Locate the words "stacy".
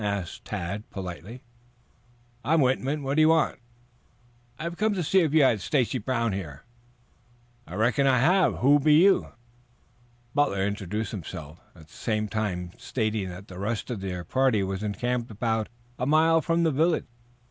5.61-5.99